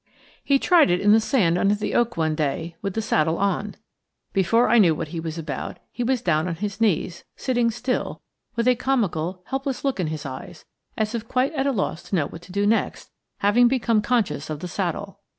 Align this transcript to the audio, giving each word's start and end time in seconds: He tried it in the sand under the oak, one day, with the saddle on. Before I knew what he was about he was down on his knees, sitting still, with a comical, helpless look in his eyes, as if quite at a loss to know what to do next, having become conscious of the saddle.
He 0.43 0.57
tried 0.57 0.89
it 0.89 0.99
in 0.99 1.11
the 1.11 1.19
sand 1.19 1.59
under 1.59 1.75
the 1.75 1.93
oak, 1.93 2.17
one 2.17 2.33
day, 2.33 2.75
with 2.81 2.95
the 2.95 3.03
saddle 3.03 3.37
on. 3.37 3.75
Before 4.33 4.67
I 4.67 4.79
knew 4.79 4.95
what 4.95 5.09
he 5.09 5.19
was 5.19 5.37
about 5.37 5.77
he 5.91 6.03
was 6.03 6.23
down 6.23 6.47
on 6.47 6.55
his 6.55 6.81
knees, 6.81 7.23
sitting 7.35 7.69
still, 7.69 8.23
with 8.55 8.67
a 8.67 8.73
comical, 8.73 9.43
helpless 9.45 9.85
look 9.85 9.99
in 9.99 10.07
his 10.07 10.25
eyes, 10.25 10.65
as 10.97 11.13
if 11.13 11.27
quite 11.27 11.53
at 11.53 11.67
a 11.67 11.71
loss 11.71 12.01
to 12.09 12.15
know 12.15 12.25
what 12.25 12.41
to 12.41 12.51
do 12.51 12.65
next, 12.65 13.11
having 13.41 13.67
become 13.67 14.01
conscious 14.01 14.49
of 14.49 14.59
the 14.59 14.67
saddle. 14.67 15.19